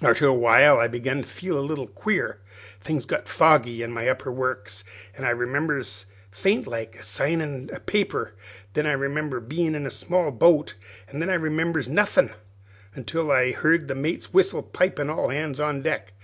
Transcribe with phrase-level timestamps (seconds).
[0.00, 2.38] "Arter a while I begun to feel a little queer;
[2.80, 4.84] things got foggy in my upper works,
[5.18, 8.32] an' I remembers, faint like, of signin' a paper;
[8.72, 10.76] then I remembers bein' in a small boat;
[11.12, 12.32] an' then I remembers nothin'
[12.94, 16.14] until I heard the mate's whistle pipin' all hands on deck.